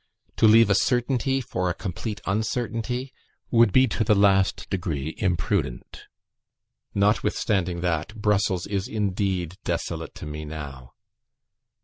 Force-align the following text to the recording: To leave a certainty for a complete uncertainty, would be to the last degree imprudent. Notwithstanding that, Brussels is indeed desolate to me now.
To 0.37 0.47
leave 0.47 0.71
a 0.71 0.73
certainty 0.73 1.41
for 1.41 1.69
a 1.69 1.75
complete 1.75 2.21
uncertainty, 2.25 3.13
would 3.51 3.71
be 3.71 3.87
to 3.89 4.03
the 4.03 4.15
last 4.15 4.67
degree 4.71 5.13
imprudent. 5.19 6.05
Notwithstanding 6.95 7.81
that, 7.81 8.15
Brussels 8.19 8.65
is 8.65 8.87
indeed 8.87 9.59
desolate 9.63 10.15
to 10.15 10.25
me 10.25 10.43
now. 10.43 10.95